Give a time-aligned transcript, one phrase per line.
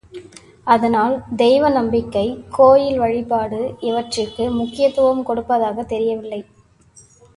[0.63, 2.43] அதனால் தெய்வ நம்பிக்கை,
[2.49, 3.73] கோயில் வழிபாடு
[3.79, 6.41] இவற்றிற்கு முக்கியத்துவம் கொடுப்பதாகத் தெரியவில்லை.